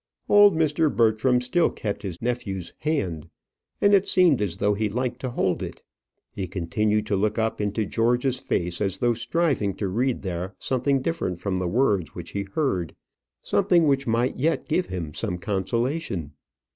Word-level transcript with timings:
Old 0.27 0.55
Mr. 0.55 0.91
Bertram 0.91 1.39
still 1.41 1.69
kept 1.69 2.01
his 2.01 2.19
nephew's 2.23 2.73
hand, 2.79 3.29
and 3.79 3.93
it 3.93 4.07
seemed 4.07 4.41
as 4.41 4.57
though 4.57 4.73
he 4.73 4.89
liked 4.89 5.19
to 5.21 5.29
hold 5.29 5.61
it. 5.61 5.83
He 6.31 6.47
continued 6.47 7.05
to 7.05 7.15
look 7.15 7.37
up 7.37 7.61
into 7.61 7.85
George's 7.85 8.39
face 8.39 8.81
as 8.81 8.97
though 8.97 9.13
striving 9.13 9.75
to 9.75 9.87
read 9.87 10.23
there 10.23 10.55
something 10.57 11.03
different 11.03 11.39
from 11.39 11.59
the 11.59 11.67
words 11.67 12.15
which 12.15 12.31
he 12.31 12.47
heard, 12.55 12.95
something 13.43 13.85
which 13.85 14.07
might 14.07 14.35
yet 14.37 14.67
give 14.67 14.87
him 14.87 15.13
some 15.13 15.37
consolation. 15.37 16.31